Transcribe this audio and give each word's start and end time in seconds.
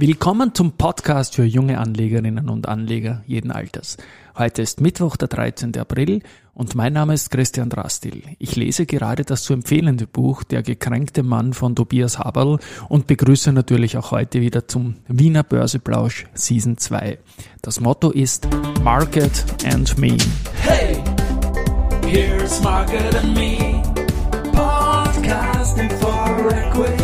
Willkommen 0.00 0.54
zum 0.54 0.74
Podcast 0.74 1.34
für 1.34 1.42
junge 1.42 1.78
Anlegerinnen 1.78 2.48
und 2.48 2.68
Anleger 2.68 3.24
jeden 3.26 3.50
Alters. 3.50 3.96
Heute 4.38 4.62
ist 4.62 4.80
Mittwoch, 4.80 5.16
der 5.16 5.26
13. 5.26 5.76
April 5.76 6.22
und 6.54 6.76
mein 6.76 6.92
Name 6.92 7.14
ist 7.14 7.32
Christian 7.32 7.68
Drastil. 7.68 8.22
Ich 8.38 8.54
lese 8.54 8.86
gerade 8.86 9.24
das 9.24 9.42
zu 9.42 9.54
empfehlende 9.54 10.06
Buch 10.06 10.44
Der 10.44 10.62
gekränkte 10.62 11.24
Mann 11.24 11.52
von 11.52 11.74
Tobias 11.74 12.20
Haberl 12.20 12.60
und 12.88 13.08
begrüße 13.08 13.52
natürlich 13.52 13.96
auch 13.96 14.12
heute 14.12 14.40
wieder 14.40 14.68
zum 14.68 14.94
Wiener 15.08 15.42
Börseplausch 15.42 16.26
Season 16.32 16.78
2. 16.78 17.18
Das 17.60 17.80
Motto 17.80 18.12
ist 18.12 18.46
Market 18.84 19.44
and 19.64 19.98
Me. 19.98 20.16
Hey, 20.62 21.02
here's 22.06 22.62
Market 22.62 23.16
and 23.16 23.34
Me. 23.34 23.82
Podcasting 24.52 25.90
for 25.98 26.52
Equity. 26.52 26.97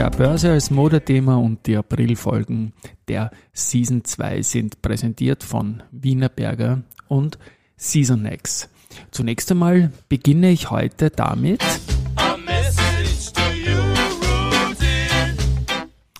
Ja, 0.00 0.08
Börse 0.08 0.52
als 0.52 0.70
Modethema 0.70 1.36
und 1.36 1.66
die 1.66 1.76
Aprilfolgen 1.76 2.72
der 3.06 3.30
Season 3.52 4.02
2 4.02 4.40
sind 4.40 4.80
präsentiert 4.80 5.44
von 5.44 5.82
Wienerberger 5.90 6.80
und 7.08 7.38
Seasonex. 7.76 8.70
Zunächst 9.10 9.50
einmal 9.50 9.92
beginne 10.08 10.52
ich 10.52 10.70
heute 10.70 11.10
damit. 11.10 11.62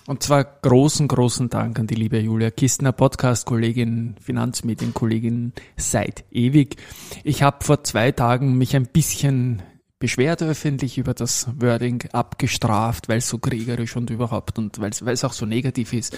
Und 0.05 0.21
zwar 0.21 0.43
großen, 0.43 1.07
großen 1.07 1.49
Dank 1.49 1.79
an 1.79 1.87
die 1.87 1.95
liebe 1.95 2.19
Julia 2.19 2.51
Kistner, 2.51 2.91
Podcast-Kollegin, 2.91 4.13
Finanzmedienkollegin 4.21 5.53
seit 5.75 6.23
ewig. 6.29 6.75
Ich 7.23 7.41
habe 7.41 7.65
vor 7.65 7.83
zwei 7.83 8.11
Tagen 8.11 8.59
mich 8.59 8.75
ein 8.75 8.85
bisschen 8.85 9.63
beschwert 10.01 10.41
öffentlich 10.41 10.97
über 10.97 11.13
das 11.13 11.47
Wording 11.57 12.03
abgestraft, 12.11 13.07
weil 13.07 13.19
es 13.19 13.29
so 13.29 13.37
kriegerisch 13.37 13.95
und 13.95 14.09
überhaupt 14.09 14.57
und 14.57 14.81
weil 14.81 14.89
es 14.89 15.23
auch 15.23 15.31
so 15.31 15.45
negativ 15.45 15.93
ist. 15.93 16.17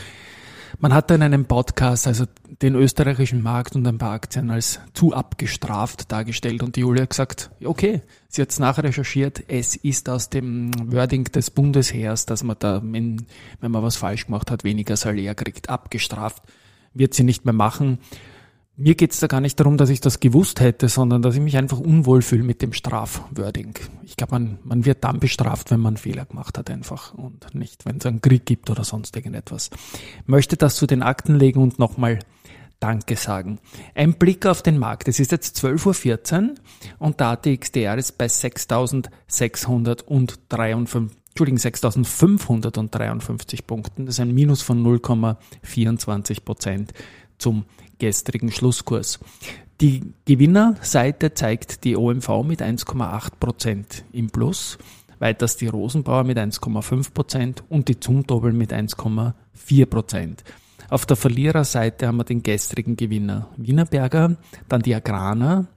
Man 0.80 0.94
hat 0.94 1.12
in 1.12 1.22
einem 1.22 1.46
Podcast 1.46 2.08
also 2.08 2.26
den 2.62 2.74
österreichischen 2.74 3.44
Markt 3.44 3.76
und 3.76 3.86
ein 3.86 4.00
paar 4.00 4.14
Aktien 4.14 4.50
als 4.50 4.80
zu 4.94 5.14
abgestraft 5.14 6.12
dargestellt 6.12 6.64
und 6.64 6.76
die 6.76 6.80
Julia 6.80 7.04
hat 7.04 7.12
gesagt, 7.12 7.52
okay, 7.64 8.02
sie 8.28 8.42
hat 8.42 8.50
es 8.50 8.58
nachrecherchiert, 8.58 9.44
es 9.50 9.76
ist 9.76 10.10
aus 10.10 10.30
dem 10.30 10.72
Wording 10.92 11.26
des 11.26 11.52
Bundesheers, 11.52 12.26
dass 12.26 12.44
man 12.44 12.56
da, 12.58 12.82
wenn 12.82 13.26
man 13.60 13.84
was 13.84 13.98
falsch 13.98 14.26
gemacht 14.26 14.50
hat, 14.50 14.64
weniger 14.64 14.98
Salär 14.98 15.36
kriegt, 15.36 15.70
abgestraft, 15.70 16.42
wird 16.94 17.14
sie 17.14 17.24
nicht 17.24 17.46
mehr 17.46 17.54
machen. 17.54 18.00
Mir 18.76 18.96
geht's 18.96 19.20
da 19.20 19.28
gar 19.28 19.40
nicht 19.40 19.60
darum, 19.60 19.78
dass 19.78 19.90
ich 19.90 20.02
das 20.02 20.20
gewusst 20.20 20.60
hätte, 20.60 20.90
sondern 20.90 21.22
dass 21.22 21.36
ich 21.36 21.42
mich 21.42 21.58
einfach 21.58 21.80
unwohl 21.80 22.24
fühle 22.24 22.42
mit 22.42 22.64
dem 22.64 22.74
Strafwording. 22.74 23.76
Ich 24.02 24.18
glaube, 24.18 24.32
man, 24.32 24.58
man 24.64 24.84
wird 24.84 25.04
dann 25.04 25.20
bestraft, 25.20 25.70
wenn 25.70 25.80
man 25.80 25.96
Fehler 25.96 26.26
gemacht 26.26 26.58
hat 26.58 26.72
einfach 26.72 27.14
und 27.14 27.54
nicht, 27.54 27.86
wenn 27.86 27.98
es 27.98 28.08
einen 28.08 28.22
Krieg 28.22 28.48
gibt 28.48 28.72
oder 28.72 28.84
sonst 28.84 29.16
irgendetwas. 29.16 29.70
Ich 29.94 30.28
möchte 30.28 30.58
das 30.58 30.76
zu 30.76 30.88
den 30.88 31.04
Akten 31.04 31.36
legen 31.36 31.62
und 31.62 31.78
nochmal 31.78 32.18
Danke 32.80 33.16
sagen. 33.16 33.60
Ein 33.94 34.16
Blick 34.16 34.48
auf 34.48 34.64
den 34.64 34.80
Markt. 34.80 35.08
Es 35.08 35.20
ist 35.20 35.32
jetzt 35.32 35.64
12.14 35.64 36.50
Uhr 36.50 36.56
und 36.98 37.20
der 37.20 37.28
ATXDR 37.28 37.96
ist 37.98 38.18
bei 38.18 38.26
6.653, 38.26 41.12
Entschuldigung, 41.30 41.60
6.553 41.60 43.66
Punkten. 43.66 44.08
Das 44.08 44.16
ist 44.16 44.20
ein 44.20 44.34
Minus 44.34 44.64
von 44.64 44.84
0,24 44.84 46.44
Prozent 46.44 46.92
zum 47.44 47.66
gestrigen 48.00 48.52
Schlusskurs. 48.52 49.20
Die 49.82 50.14
Gewinnerseite 50.26 51.34
zeigt 51.34 51.84
die 51.84 51.98
OMV 51.98 52.44
mit 52.44 52.62
1,8 52.62 53.32
Prozent 53.38 54.06
im 54.14 54.30
Plus, 54.30 54.78
weiters 55.20 55.58
die 55.58 55.68
Rosenbauer 55.68 56.24
mit 56.24 56.38
1,5 56.38 57.14
Prozent 57.14 57.64
und 57.68 57.90
die 57.90 58.00
Zumtobel 58.00 58.54
mit 58.54 58.72
1,4 58.72 59.86
Prozent. 59.86 60.44
Auf 60.90 61.06
der 61.06 61.18
Verliererseite 61.18 62.08
haben 62.08 62.18
wir 62.18 62.24
den 62.24 62.44
gestrigen 62.44 62.96
Gewinner 62.96 63.50
Wienerberger, 63.58 64.38
dann 64.70 64.82
die 64.82 64.96
Agrana, 64.96 65.68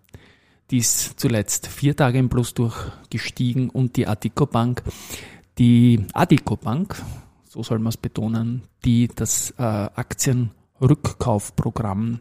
die 0.70 0.78
ist 0.78 1.18
zuletzt 1.18 1.66
vier 1.66 1.96
Tage 1.96 2.18
im 2.18 2.28
Plus 2.28 2.54
durchgestiegen 2.54 3.70
und 3.70 3.96
die 3.96 4.06
Adico 4.06 4.46
Bank. 4.46 4.82
Die 5.58 6.04
Adico 6.12 6.56
Bank, 6.56 7.02
so 7.48 7.62
soll 7.62 7.78
man 7.78 7.88
es 7.88 7.96
betonen, 7.96 8.62
die 8.84 9.08
das 9.08 9.52
äh, 9.58 9.62
Aktien 9.62 10.50
Rückkaufprogramm 10.80 12.20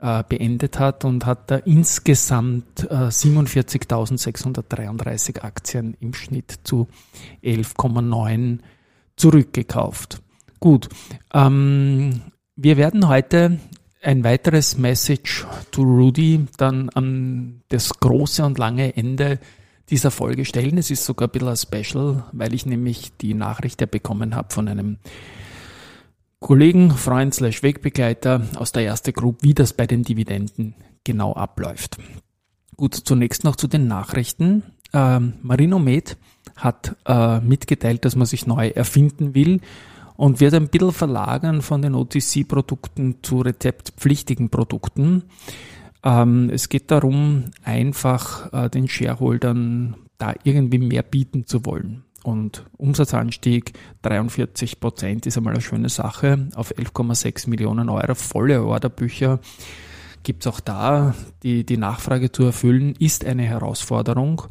äh, 0.00 0.22
beendet 0.28 0.78
hat 0.78 1.04
und 1.04 1.26
hat 1.26 1.50
da 1.50 1.56
insgesamt 1.56 2.84
äh, 2.90 3.08
47.633 3.08 5.42
Aktien 5.42 5.96
im 6.00 6.14
Schnitt 6.14 6.60
zu 6.64 6.88
11,9 7.42 8.60
zurückgekauft. 9.16 10.22
Gut, 10.58 10.88
ähm, 11.32 12.22
wir 12.56 12.76
werden 12.76 13.08
heute 13.08 13.58
ein 14.02 14.24
weiteres 14.24 14.76
Message 14.76 15.46
to 15.70 15.82
Rudy 15.82 16.46
dann 16.56 16.88
an 16.90 17.62
das 17.68 18.00
große 18.00 18.44
und 18.44 18.58
lange 18.58 18.96
Ende 18.96 19.38
dieser 19.90 20.10
Folge 20.10 20.44
stellen. 20.44 20.78
Es 20.78 20.90
ist 20.90 21.04
sogar 21.04 21.28
ein 21.28 21.32
bisschen 21.32 21.48
ein 21.48 21.56
Special, 21.56 22.24
weil 22.32 22.54
ich 22.54 22.66
nämlich 22.66 23.16
die 23.18 23.34
Nachricht 23.34 23.80
ja 23.80 23.86
bekommen 23.86 24.34
habe 24.34 24.52
von 24.52 24.68
einem 24.68 24.98
Kollegen, 26.42 26.90
Freund 26.90 27.32
slash 27.32 27.62
Wegbegleiter 27.62 28.42
aus 28.56 28.72
der 28.72 28.82
erste 28.82 29.12
Group, 29.12 29.38
wie 29.42 29.54
das 29.54 29.72
bei 29.72 29.86
den 29.86 30.02
Dividenden 30.02 30.74
genau 31.04 31.32
abläuft. 31.32 31.98
Gut, 32.76 32.94
zunächst 32.94 33.44
noch 33.44 33.56
zu 33.56 33.68
den 33.68 33.86
Nachrichten. 33.86 34.64
Ähm, 34.92 35.34
Marino 35.40 35.80
hat 36.56 36.96
äh, 37.06 37.40
mitgeteilt, 37.40 38.04
dass 38.04 38.16
man 38.16 38.26
sich 38.26 38.46
neu 38.46 38.68
erfinden 38.68 39.34
will 39.36 39.60
und 40.16 40.40
wird 40.40 40.54
ein 40.54 40.68
bisschen 40.68 40.92
verlagern 40.92 41.62
von 41.62 41.80
den 41.80 41.94
OTC-Produkten 41.94 43.22
zu 43.22 43.40
rezeptpflichtigen 43.40 44.50
Produkten. 44.50 45.22
Ähm, 46.02 46.50
es 46.50 46.68
geht 46.68 46.90
darum, 46.90 47.44
einfach 47.62 48.52
äh, 48.52 48.68
den 48.68 48.88
Shareholdern 48.88 49.96
da 50.18 50.34
irgendwie 50.42 50.78
mehr 50.78 51.04
bieten 51.04 51.46
zu 51.46 51.64
wollen. 51.64 52.04
Und 52.22 52.64
Umsatzanstieg 52.76 53.72
43 54.02 54.80
Prozent 54.80 55.26
ist 55.26 55.36
einmal 55.36 55.54
eine 55.54 55.62
schöne 55.62 55.88
Sache 55.88 56.48
auf 56.54 56.72
11,6 56.76 57.48
Millionen 57.48 57.88
Euro. 57.88 58.14
Volle 58.14 58.62
Orderbücher 58.62 59.40
gibt 60.22 60.46
es 60.46 60.52
auch 60.52 60.60
da. 60.60 61.14
Die, 61.42 61.64
die 61.64 61.76
Nachfrage 61.76 62.30
zu 62.30 62.44
erfüllen 62.44 62.94
ist 62.98 63.24
eine 63.24 63.42
Herausforderung. 63.42 64.42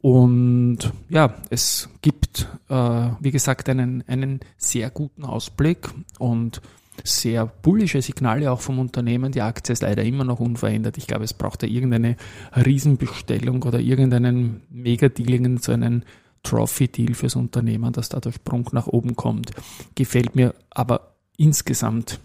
Und 0.00 0.92
ja, 1.08 1.34
es 1.50 1.88
gibt, 2.02 2.48
äh, 2.68 2.74
wie 3.20 3.30
gesagt, 3.30 3.68
einen, 3.68 4.04
einen 4.06 4.40
sehr 4.58 4.90
guten 4.90 5.24
Ausblick 5.24 5.88
und 6.18 6.60
sehr 7.02 7.46
bullische 7.46 8.02
Signale 8.02 8.52
auch 8.52 8.60
vom 8.60 8.78
Unternehmen. 8.78 9.32
Die 9.32 9.40
Aktie 9.40 9.72
ist 9.72 9.82
leider 9.82 10.04
immer 10.04 10.24
noch 10.24 10.40
unverändert. 10.40 10.96
Ich 10.98 11.06
glaube, 11.06 11.24
es 11.24 11.32
braucht 11.32 11.62
da 11.62 11.66
irgendeine 11.66 12.16
Riesenbestellung 12.54 13.62
oder 13.62 13.80
irgendeinen 13.80 14.62
Mega-Dealing, 14.70 15.58
so 15.58 15.72
einen 15.72 16.04
Trophy-Deal 16.44 17.14
fürs 17.14 17.34
Unternehmen, 17.34 17.92
dass 17.92 18.08
da 18.08 18.20
der 18.20 18.32
Sprung 18.32 18.68
nach 18.72 18.86
oben 18.86 19.16
kommt. 19.16 19.50
Gefällt 19.96 20.36
mir 20.36 20.54
aber 20.70 21.16
insgesamt 21.36 22.20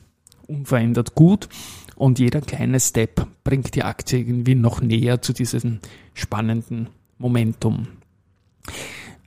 unverändert 0.45 1.15
gut 1.15 1.49
und 1.95 2.19
jeder 2.19 2.41
kleine 2.41 2.79
Step 2.79 3.25
bringt 3.43 3.75
die 3.75 3.83
Aktie 3.83 4.19
irgendwie 4.19 4.55
noch 4.55 4.81
näher 4.81 5.21
zu 5.21 5.33
diesem 5.33 5.79
spannenden 6.13 6.89
Momentum. 7.17 7.87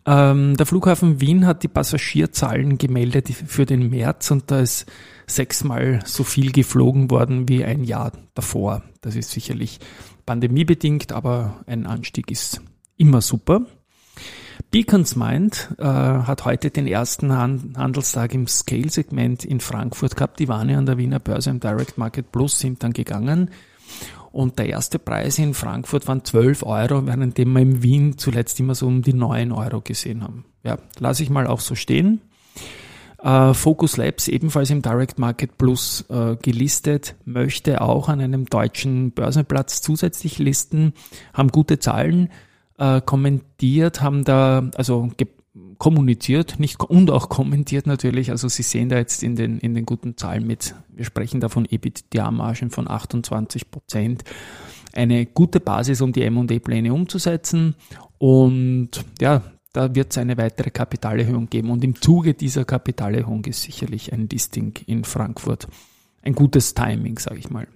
Ähm, 0.05 0.57
der 0.57 0.67
Flughafen 0.67 1.21
Wien 1.21 1.47
hat 1.47 1.63
die 1.63 1.69
Passagierzahlen 1.69 2.77
gemeldet 2.77 3.29
für 3.29 3.67
den 3.67 3.91
März 3.91 4.31
und 4.33 4.51
da 4.51 4.61
ist 4.61 4.87
sechsmal 5.27 6.01
so 6.05 6.25
viel 6.25 6.51
geflogen 6.51 7.11
worden 7.11 7.49
wie 7.49 7.65
ein 7.65 7.85
Jahr 7.85 8.13
davor. 8.35 8.83
Das 9.01 9.15
ist 9.15 9.31
sicherlich 9.31 9.79
pandemiebedingt, 10.27 11.13
aber 11.13 11.63
ein 11.67 11.87
Anstieg 11.87 12.31
ist 12.31 12.63
immer 12.97 13.21
super. 13.21 13.67
Beacons 14.71 15.17
Mind 15.17 15.75
äh, 15.79 15.85
hat 15.85 16.45
heute 16.45 16.71
den 16.71 16.87
ersten 16.87 17.33
Han 17.33 17.75
Handelstag 17.77 18.35
im 18.35 18.47
Scale-Segment 18.47 19.45
in 19.45 19.61
Frankfurt 19.61 20.17
gehabt. 20.17 20.41
Die 20.41 20.49
waren 20.49 20.69
ja 20.69 20.79
an 20.79 20.87
der 20.87 20.99
Wiener 20.99 21.19
Börse 21.19 21.51
im 21.51 21.61
Direct 21.61 21.99
Market 21.99 22.33
Plus, 22.33 22.59
sind 22.59 22.83
dann 22.83 22.93
gegangen. 22.93 23.51
Und 24.31 24.59
der 24.59 24.69
erste 24.69 24.99
Preis 24.99 25.39
in 25.39 25.53
Frankfurt 25.53 26.09
waren 26.09 26.25
12 26.25 26.63
Euro, 26.63 27.07
während 27.07 27.37
wir 27.37 27.45
in 27.45 27.83
Wien 27.83 28.17
zuletzt 28.17 28.59
immer 28.61 28.75
so 28.75 28.87
um 28.87 29.03
die 29.03 29.13
9 29.13 29.53
Euro 29.53 29.83
gesehen 29.83 30.23
haben. 30.23 30.47
Ja, 30.65 30.79
lasse 30.99 31.23
ich 31.23 31.31
mal 31.31 31.47
auch 31.47 31.61
so 31.61 31.75
stehen. 31.75 32.23
Äh, 33.23 33.55
Focus 33.55 33.97
Labs, 33.99 34.29
ebenfalls 34.29 34.71
im 34.71 34.83
Direct 34.83 35.19
Market 35.19 35.59
Plus 35.59 36.05
äh, 36.09 36.37
gelistet, 36.37 37.15
möchte 37.25 37.81
auch 37.83 38.09
an 38.09 38.21
einem 38.21 38.47
deutschen 38.47 39.13
Börsenplatz 39.13 39.83
zusätzlich 39.83 40.39
listen, 40.39 40.95
haben 41.33 41.49
gute 41.49 41.79
Zahlen 41.79 42.31
äh, 42.79 43.01
kommentiert, 43.01 44.01
haben 44.01 44.25
da, 44.25 44.71
also 44.77 45.11
kommuniziert, 45.79 46.59
nicht 46.59 46.81
und 46.81 47.11
auch 47.11 47.29
kommentiert 47.29 47.87
natürlich. 47.87 48.31
Also 48.31 48.49
Sie 48.49 48.63
sehen 48.63 48.89
da 48.89 48.97
jetzt 48.97 49.23
in 49.23 49.37
den, 49.37 49.59
in 49.59 49.75
den 49.75 49.85
guten 49.85 50.17
Zahlen 50.17 50.47
mit, 50.47 50.75
wir 50.89 51.05
sprechen 51.05 51.41
da 51.41 51.49
von 51.49 51.67
EBITDA-Margen 51.67 52.71
von 52.71 52.89
28 52.89 53.71
Prozent. 53.71 54.25
eine 54.95 55.27
gute 55.27 55.61
Basis, 55.61 56.01
um 56.01 56.13
die 56.13 56.23
M&E-Pläne 56.23 56.93
umzusetzen. 56.93 57.75
Und 58.19 58.91
ja, 59.21 59.43
da 59.73 59.95
wird 59.95 60.13
es 60.13 60.19
eine 60.19 60.37
weitere 60.37 60.71
Kapitalerhöhung 60.71 61.49
geben. 61.49 61.71
Und 61.71 61.83
im 61.83 62.01
Zuge 62.01 62.35
dieser 62.35 62.65
Kapitalerhöhung 62.65 63.45
ist 63.47 63.63
sicherlich 63.63 64.13
ein 64.13 64.29
Listing 64.29 64.75
in 64.87 65.05
Frankfurt 65.05 65.67
ein 66.23 66.35
gutes 66.35 66.75
Timing, 66.75 67.19
sage 67.19 67.39
ich 67.39 67.51
mal. 67.51 67.67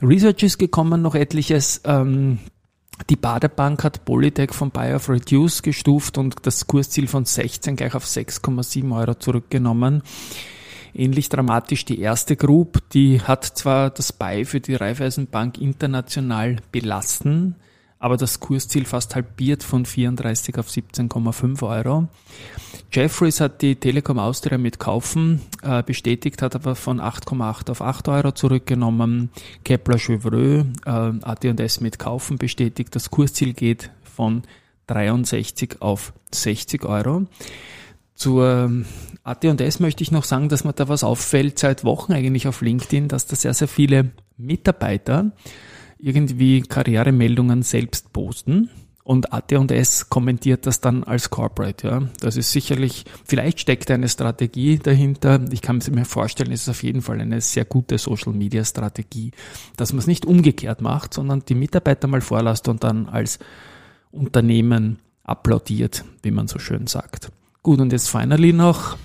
Research 0.00 0.42
ist 0.42 0.58
gekommen, 0.58 1.02
noch 1.02 1.14
etliches. 1.14 1.82
Ähm, 1.84 2.38
die 3.10 3.16
Baderbank 3.16 3.84
hat 3.84 4.04
Polytech 4.04 4.52
von 4.52 4.70
Buy 4.70 4.94
of 4.94 5.08
Reduce 5.08 5.62
gestuft 5.62 6.18
und 6.18 6.34
das 6.42 6.66
Kursziel 6.66 7.06
von 7.06 7.24
16 7.24 7.76
gleich 7.76 7.94
auf 7.94 8.04
6,7 8.04 8.96
Euro 8.96 9.14
zurückgenommen. 9.14 10.02
Ähnlich 10.94 11.28
dramatisch 11.28 11.84
die 11.84 12.00
erste 12.00 12.36
Group, 12.36 12.80
die 12.90 13.20
hat 13.20 13.44
zwar 13.44 13.90
das 13.90 14.12
Buy 14.12 14.46
für 14.46 14.60
die 14.60 14.74
Raiffeisenbank 14.74 15.58
international 15.58 16.56
belassen, 16.72 17.56
aber 18.06 18.16
das 18.16 18.38
Kursziel 18.38 18.84
fast 18.84 19.16
halbiert 19.16 19.64
von 19.64 19.84
34 19.84 20.56
auf 20.58 20.68
17,5 20.68 21.68
Euro. 21.68 22.06
Jeffries 22.92 23.40
hat 23.40 23.62
die 23.62 23.74
Telekom 23.74 24.20
Austria 24.20 24.58
mit 24.58 24.78
Kaufen 24.78 25.40
äh, 25.62 25.82
bestätigt, 25.82 26.40
hat 26.40 26.54
aber 26.54 26.76
von 26.76 27.00
8,8 27.00 27.68
auf 27.68 27.82
8 27.82 28.06
Euro 28.06 28.30
zurückgenommen. 28.30 29.30
Kepler 29.64 29.98
Chevreux, 29.98 30.66
äh, 30.84 30.90
AT&S 30.90 31.80
mit 31.80 31.98
Kaufen 31.98 32.38
bestätigt, 32.38 32.94
das 32.94 33.10
Kursziel 33.10 33.54
geht 33.54 33.90
von 34.04 34.44
63 34.86 35.82
auf 35.82 36.12
60 36.30 36.84
Euro. 36.84 37.26
Zur 38.14 38.84
AT&S 39.24 39.80
möchte 39.80 40.04
ich 40.04 40.12
noch 40.12 40.22
sagen, 40.22 40.48
dass 40.48 40.62
mir 40.62 40.74
da 40.74 40.86
was 40.86 41.02
auffällt 41.02 41.58
seit 41.58 41.82
Wochen 41.82 42.12
eigentlich 42.12 42.46
auf 42.46 42.60
LinkedIn, 42.60 43.08
dass 43.08 43.26
da 43.26 43.34
sehr, 43.34 43.52
sehr 43.52 43.66
viele 43.66 44.12
Mitarbeiter 44.36 45.32
irgendwie 45.98 46.62
Karrieremeldungen 46.62 47.62
selbst 47.62 48.12
posten 48.12 48.70
und 49.06 49.32
AT&S 49.32 50.10
kommentiert 50.10 50.66
das 50.66 50.80
dann 50.80 51.04
als 51.04 51.30
Corporate. 51.30 51.86
Ja. 51.86 52.02
Das 52.18 52.36
ist 52.36 52.50
sicherlich, 52.50 53.04
vielleicht 53.24 53.60
steckt 53.60 53.88
eine 53.92 54.08
Strategie 54.08 54.80
dahinter. 54.80 55.44
Ich 55.52 55.62
kann 55.62 55.80
mir 55.92 56.04
vorstellen, 56.04 56.50
es 56.50 56.62
ist 56.62 56.68
auf 56.70 56.82
jeden 56.82 57.02
Fall 57.02 57.20
eine 57.20 57.40
sehr 57.40 57.64
gute 57.64 57.98
Social-Media-Strategie, 57.98 59.30
dass 59.76 59.92
man 59.92 60.00
es 60.00 60.08
nicht 60.08 60.26
umgekehrt 60.26 60.80
macht, 60.80 61.14
sondern 61.14 61.44
die 61.48 61.54
Mitarbeiter 61.54 62.08
mal 62.08 62.20
vorlasst 62.20 62.66
und 62.66 62.82
dann 62.82 63.06
als 63.06 63.38
Unternehmen 64.10 64.98
applaudiert, 65.22 66.04
wie 66.22 66.32
man 66.32 66.48
so 66.48 66.58
schön 66.58 66.88
sagt. 66.88 67.30
Gut, 67.62 67.80
und 67.80 67.92
jetzt 67.92 68.08
finally 68.08 68.52
noch 68.52 68.96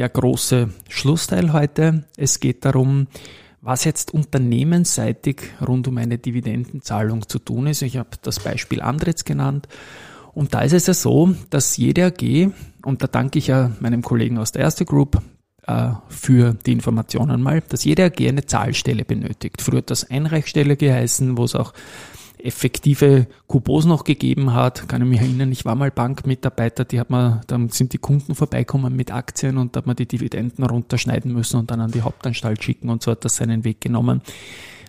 der 0.00 0.08
große 0.08 0.70
Schlussteil 0.88 1.52
heute. 1.52 2.04
Es 2.16 2.40
geht 2.40 2.64
darum, 2.64 3.06
was 3.60 3.84
jetzt 3.84 4.14
unternehmensseitig 4.14 5.42
rund 5.60 5.88
um 5.88 5.98
eine 5.98 6.16
Dividendenzahlung 6.16 7.28
zu 7.28 7.38
tun 7.38 7.66
ist. 7.66 7.82
Ich 7.82 7.98
habe 7.98 8.08
das 8.22 8.40
Beispiel 8.40 8.80
Andritz 8.80 9.24
genannt. 9.24 9.68
Und 10.32 10.54
da 10.54 10.62
ist 10.62 10.72
es 10.72 10.86
ja 10.86 10.94
so, 10.94 11.34
dass 11.50 11.76
jede 11.76 12.06
AG, 12.06 12.50
und 12.82 13.02
da 13.02 13.08
danke 13.08 13.38
ich 13.38 13.48
ja 13.48 13.72
meinem 13.80 14.00
Kollegen 14.00 14.38
aus 14.38 14.52
der 14.52 14.62
Erste 14.62 14.86
Group 14.86 15.20
äh, 15.66 15.90
für 16.08 16.54
die 16.54 16.72
Informationen 16.72 17.42
mal, 17.42 17.62
dass 17.68 17.84
jede 17.84 18.06
AG 18.06 18.26
eine 18.26 18.46
Zahlstelle 18.46 19.04
benötigt. 19.04 19.60
Früher 19.60 19.78
hat 19.78 19.90
das 19.90 20.08
Einreichstelle 20.08 20.78
geheißen, 20.78 21.36
wo 21.36 21.44
es 21.44 21.54
auch 21.54 21.74
effektive 22.44 23.26
Coupons 23.46 23.84
noch 23.84 24.04
gegeben 24.04 24.54
hat. 24.54 24.88
Kann 24.88 25.02
ich 25.02 25.08
mich 25.08 25.20
erinnern, 25.20 25.52
ich 25.52 25.64
war 25.64 25.74
mal 25.74 25.90
Bankmitarbeiter, 25.90 26.84
die 26.84 27.00
hat 27.00 27.10
man, 27.10 27.40
dann 27.46 27.68
sind 27.68 27.92
die 27.92 27.98
Kunden 27.98 28.34
vorbeikommen 28.34 28.94
mit 28.94 29.12
Aktien 29.12 29.58
und 29.58 29.74
da 29.74 29.78
hat 29.78 29.86
man 29.86 29.96
die 29.96 30.06
Dividenden 30.06 30.64
runterschneiden 30.64 31.32
müssen 31.32 31.58
und 31.58 31.70
dann 31.70 31.80
an 31.80 31.90
die 31.90 32.02
Hauptanstalt 32.02 32.62
schicken 32.62 32.88
und 32.88 33.02
so 33.02 33.12
hat 33.12 33.24
das 33.24 33.36
seinen 33.36 33.64
Weg 33.64 33.80
genommen. 33.80 34.22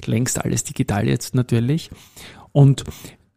Längst 0.06 0.44
alles 0.44 0.64
digital 0.64 1.08
jetzt 1.08 1.36
natürlich. 1.36 1.92
Und 2.52 2.84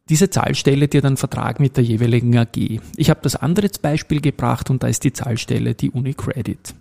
diese 0.09 0.29
Zahlstelle 0.29 0.89
die 0.89 0.99
hat 0.99 1.05
einen 1.07 1.17
Vertrag 1.17 1.61
mit 1.61 1.77
der 1.77 1.85
jeweiligen 1.85 2.37
AG. 2.37 2.81
Ich 2.97 3.11
habe 3.11 3.21
das 3.23 3.37
andere 3.37 3.69
Beispiel 3.81 4.21
gebracht 4.21 4.71
und 4.71 4.83
da 4.83 4.89
ist 4.89 5.05
die 5.05 5.13
Zahlstelle 5.13 5.75
die 5.75 5.91
UniCredit. 5.91 6.75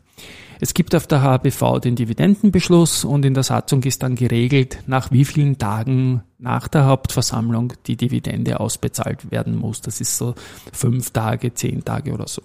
Es 0.59 0.74
gibt 0.74 0.95
auf 0.95 1.07
der 1.07 1.21
HBV 1.21 1.80
den 1.80 1.95
Dividendenbeschluss 1.95 3.03
und 3.03 3.25
in 3.25 3.33
der 3.33 3.44
Satzung 3.44 3.83
ist 3.83 4.03
dann 4.03 4.15
geregelt, 4.15 4.80
nach 4.88 5.12
wie 5.12 5.25
vielen 5.25 5.57
Tagen 5.57 6.24
nach 6.44 6.68
der 6.68 6.86
Hauptversammlung 6.86 7.74
die 7.88 7.95
Dividende 7.95 8.60
ausbezahlt 8.60 9.31
werden 9.31 9.57
muss. 9.57 9.81
Das 9.81 10.01
ist 10.01 10.18
so 10.18 10.36
fünf 10.74 11.12
Tage, 11.12 11.54
zehn 11.54 11.86
Tage 11.86 12.13
oder 12.13 12.28
so. 12.28 12.42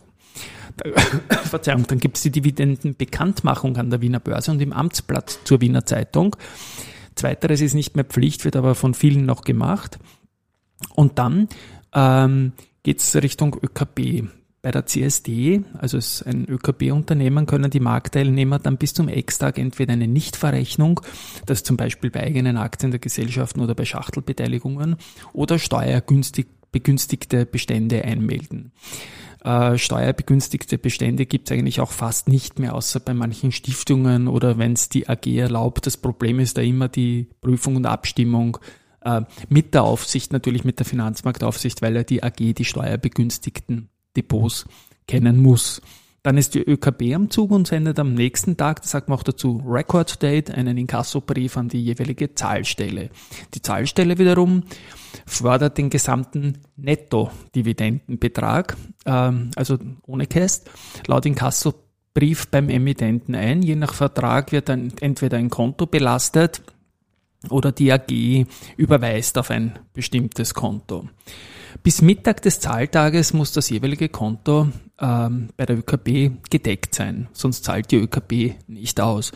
Verzeihung, 1.45 1.87
dann 1.89 1.99
gibt 1.99 2.17
es 2.17 2.23
die 2.23 2.31
Dividendenbekanntmachung 2.31 3.77
an 3.77 3.91
der 3.91 4.00
Wiener 4.00 4.21
Börse 4.21 4.53
und 4.53 4.62
im 4.62 4.73
Amtsblatt 4.73 5.41
zur 5.45 5.61
Wiener 5.61 5.85
Zeitung. 5.85 6.37
Zweiteres 7.17 7.61
ist 7.61 7.75
nicht 7.75 7.97
mehr 7.97 8.05
Pflicht, 8.05 8.45
wird 8.45 8.55
aber 8.55 8.77
von 8.77 8.95
vielen 8.95 9.27
noch 9.27 9.43
gemacht. 9.43 9.99
Und 10.95 11.19
dann 11.19 11.49
ähm, 11.93 12.53
geht 12.85 13.00
es 13.00 13.17
Richtung 13.17 13.56
ÖKB. 13.61 14.29
Bei 14.60 14.72
der 14.72 14.87
CSD, 14.87 15.62
also 15.78 15.99
es 15.99 16.20
ist 16.20 16.26
ein 16.26 16.44
ÖKB-Unternehmen, 16.49 17.46
können 17.46 17.70
die 17.70 17.78
Marktteilnehmer 17.78 18.58
dann 18.58 18.76
bis 18.76 18.93
zum 18.93 19.08
Ex-Tag 19.08 19.56
entweder 19.56 19.93
eine 19.93 20.08
Nichtverrechnung, 20.08 21.00
das 21.46 21.62
zum 21.62 21.76
Beispiel 21.76 22.10
bei 22.10 22.25
eigenen 22.25 22.56
Aktien 22.56 22.90
der 22.90 22.99
Gesellschaften 22.99 23.60
oder 23.60 23.76
bei 23.76 23.84
Schachtelbeteiligungen, 23.84 24.96
oder 25.32 25.60
steuerbegünstigte 25.60 27.46
Bestände 27.46 28.05
einmelden. 28.05 28.72
Äh, 29.44 29.78
steuerbegünstigte 29.78 30.76
Bestände 30.76 31.25
gibt 31.26 31.49
es 31.49 31.56
eigentlich 31.56 31.81
auch 31.81 31.93
fast 31.93 32.26
nicht 32.26 32.58
mehr, 32.58 32.75
außer 32.75 32.99
bei 32.99 33.14
manchen 33.14 33.52
Stiftungen 33.52 34.26
oder 34.26 34.58
wenn 34.58 34.72
es 34.72 34.88
die 34.88 35.08
AG 35.08 35.26
erlaubt. 35.26 35.87
Das 35.87 35.96
Problem 35.96 36.40
ist 36.40 36.58
da 36.58 36.62
immer 36.62 36.88
die 36.88 37.28
Prüfung 37.40 37.76
und 37.76 37.87
Abstimmung 37.87 38.58
äh, 39.02 39.20
mit 39.49 39.75
der 39.75 39.84
Aufsicht, 39.84 40.32
natürlich 40.32 40.64
mit 40.64 40.81
der 40.81 40.87
Finanzmarktaufsicht, 40.87 41.81
weil 41.81 41.94
ja 41.94 42.02
die 42.02 42.25
AG 42.25 42.54
die 42.54 42.64
steuerbegünstigten 42.64 43.88
Depots 44.16 44.66
kennen 45.06 45.40
muss. 45.40 45.81
Dann 46.22 46.37
ist 46.37 46.55
die 46.55 46.62
ÖKB 46.62 47.14
am 47.14 47.31
Zug 47.31 47.52
und 47.52 47.69
sendet 47.69 47.99
am 47.99 48.14
nächsten 48.14 48.56
Tag, 48.56 48.82
das 48.82 48.90
sagt 48.90 49.08
man 49.08 49.19
auch 49.19 49.22
dazu, 49.22 49.62
Record 49.64 50.22
Date, 50.22 50.50
einen 50.50 50.76
Inkassobrief 50.76 51.56
an 51.56 51.69
die 51.69 51.82
jeweilige 51.82 52.34
Zahlstelle. 52.34 53.08
Die 53.55 53.62
Zahlstelle 53.62 54.19
wiederum 54.19 54.64
fordert 55.26 55.78
den 55.78 55.90
gesamten 55.90 56.58
Netto-Dividendenbetrag, 56.76 58.76
ähm, 59.06 59.52
also 59.55 59.78
ohne 60.06 60.26
Käst, 60.26 60.69
laut 61.06 61.25
Inkassobrief 61.25 62.49
beim 62.49 62.69
Emittenten 62.69 63.37
ein. 63.37 63.62
Je 63.62 63.76
nach 63.76 63.94
Vertrag 63.94 64.52
wird 64.52 64.69
dann 64.69 64.93
entweder 65.00 65.38
ein 65.38 65.50
Konto 65.50 65.87
belastet 65.87 66.62
oder 67.50 67.73
die 67.73 67.92
AG 67.92 68.47
überweist 68.76 69.38
auf 69.38 69.50
ein 69.50 69.78
bestimmtes 69.92 70.54
Konto. 70.54 71.09
Bis 71.83 72.02
Mittag 72.02 72.42
des 72.42 72.61
Zahltages 72.61 73.33
muss 73.33 73.52
das 73.52 73.71
jeweilige 73.71 74.09
Konto 74.09 74.68
ähm, 75.00 75.50
bei 75.57 75.67
der 75.67 75.78
ÖKB 75.78 76.33
gedeckt 76.50 76.95
sein, 76.95 77.28
sonst 77.33 77.64
zahlt 77.64 77.90
die 77.90 77.97
ÖKB 77.97 78.55
nicht 78.67 79.00
aus. 79.00 79.33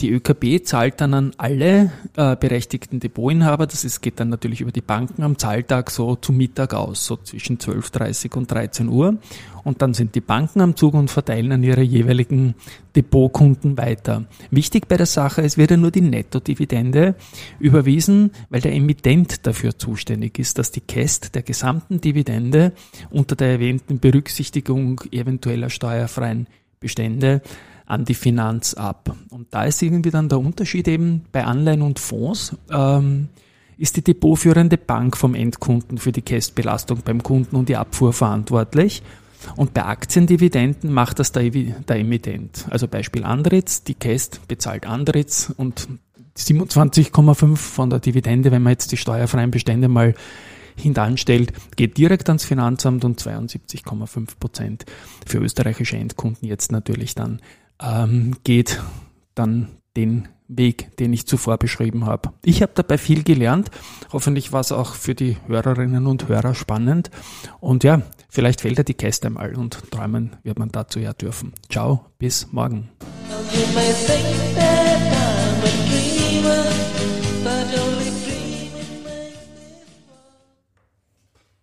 Die 0.00 0.10
ÖKB 0.10 0.64
zahlt 0.64 1.00
dann 1.00 1.14
an 1.14 1.32
alle 1.38 1.92
äh, 2.16 2.36
berechtigten 2.36 3.00
Depotinhaber, 3.00 3.66
das 3.66 3.84
ist, 3.84 4.00
geht 4.00 4.20
dann 4.20 4.28
natürlich 4.28 4.60
über 4.60 4.72
die 4.72 4.82
Banken 4.82 5.22
am 5.22 5.38
Zahltag 5.38 5.90
so 5.90 6.16
zu 6.16 6.32
Mittag 6.32 6.74
aus, 6.74 7.06
so 7.06 7.16
zwischen 7.16 7.58
12.30 7.58 8.36
und 8.36 8.50
13 8.50 8.88
Uhr. 8.88 9.18
Und 9.62 9.82
dann 9.82 9.94
sind 9.94 10.14
die 10.14 10.20
Banken 10.20 10.60
am 10.60 10.76
Zug 10.76 10.94
und 10.94 11.10
verteilen 11.10 11.52
an 11.52 11.62
ihre 11.62 11.82
jeweiligen 11.82 12.54
Depotkunden 12.96 13.76
weiter. 13.76 14.24
Wichtig 14.50 14.88
bei 14.88 14.96
der 14.96 15.06
Sache, 15.06 15.42
es 15.42 15.56
wird 15.56 15.70
ja 15.70 15.76
nur 15.76 15.90
die 15.90 16.00
Nettodividende 16.00 17.14
überwiesen, 17.58 18.32
weil 18.48 18.60
der 18.60 18.74
Emittent 18.74 19.46
dafür 19.46 19.78
zuständig 19.78 20.38
ist, 20.38 20.58
dass 20.58 20.70
die 20.70 20.80
Käst 20.80 21.34
der 21.34 21.42
gesamten 21.42 22.00
Dividende 22.00 22.72
unter 23.10 23.36
der 23.36 23.52
erwähnten 23.52 24.00
Berücksichtigung 24.00 24.89
Abbuchung 24.90 25.12
eventueller 25.12 25.70
steuerfreien 25.70 26.46
Bestände 26.80 27.42
an 27.86 28.04
die 28.04 28.14
Finanz 28.14 28.74
ab. 28.74 29.14
Und 29.30 29.48
da 29.50 29.64
ist 29.64 29.82
irgendwie 29.82 30.10
dann 30.10 30.28
der 30.28 30.38
Unterschied 30.38 30.86
eben 30.88 31.24
bei 31.32 31.44
Anleihen 31.44 31.82
und 31.82 31.98
Fonds. 31.98 32.56
Ähm, 32.70 33.28
ist 33.76 33.96
die 33.96 34.04
depotführende 34.04 34.76
Bank 34.76 35.16
vom 35.16 35.34
Endkunden 35.34 35.98
für 35.98 36.12
die 36.12 36.20
Kästbelastung 36.20 37.00
beim 37.02 37.22
Kunden 37.22 37.56
und 37.56 37.68
die 37.68 37.76
Abfuhr 37.76 38.12
verantwortlich. 38.12 39.02
Und 39.56 39.72
bei 39.72 39.86
Aktiendividenden 39.86 40.92
macht 40.92 41.18
das 41.18 41.32
der, 41.32 41.48
der 41.48 41.96
Emittent. 41.96 42.66
Also 42.68 42.86
Beispiel 42.86 43.24
Andritz, 43.24 43.82
die 43.82 43.94
Käst 43.94 44.46
bezahlt 44.48 44.86
Andritz 44.86 45.50
und 45.56 45.88
27,5 46.36 47.56
von 47.56 47.88
der 47.88 48.00
Dividende, 48.00 48.52
wenn 48.52 48.62
man 48.62 48.72
jetzt 48.72 48.92
die 48.92 48.98
steuerfreien 48.98 49.50
Bestände 49.50 49.88
mal 49.88 50.14
hintanstellt, 50.80 51.52
geht 51.76 51.96
direkt 51.96 52.28
ans 52.28 52.44
Finanzamt 52.44 53.04
und 53.04 53.20
72,5 53.20 54.38
Prozent 54.38 54.84
für 55.26 55.38
österreichische 55.38 55.96
Endkunden 55.96 56.48
jetzt 56.48 56.72
natürlich 56.72 57.14
dann 57.14 57.40
ähm, 57.80 58.36
geht 58.44 58.80
dann 59.34 59.68
den 59.96 60.28
Weg, 60.48 60.96
den 60.96 61.12
ich 61.12 61.26
zuvor 61.26 61.58
beschrieben 61.58 62.06
habe. 62.06 62.32
Ich 62.44 62.60
habe 62.62 62.72
dabei 62.74 62.98
viel 62.98 63.22
gelernt. 63.22 63.70
Hoffentlich 64.12 64.52
war 64.52 64.60
es 64.60 64.72
auch 64.72 64.94
für 64.94 65.14
die 65.14 65.36
Hörerinnen 65.46 66.06
und 66.06 66.28
Hörer 66.28 66.54
spannend. 66.54 67.10
Und 67.60 67.84
ja, 67.84 68.02
vielleicht 68.28 68.60
fällt 68.60 68.78
er 68.78 68.84
die 68.84 68.94
Käste 68.94 69.28
einmal 69.28 69.54
und 69.54 69.90
träumen 69.90 70.36
wird 70.42 70.58
man 70.58 70.70
dazu 70.70 70.98
ja 70.98 71.12
dürfen. 71.12 71.52
Ciao, 71.68 72.06
bis 72.18 72.50
morgen. 72.52 72.88